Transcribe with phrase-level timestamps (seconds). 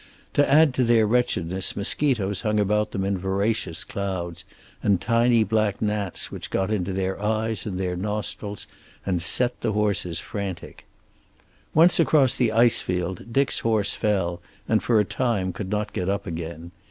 [0.33, 4.45] To add to their wretchedness mosquitoes hung about them in voracious clouds,
[4.81, 8.65] and tiny black gnats which got into their eyes and their nostrils
[9.05, 10.87] and set the horses frantic.
[11.75, 16.09] Once across the ice field Dick's horse fell and for a time could not get
[16.09, 16.71] up again.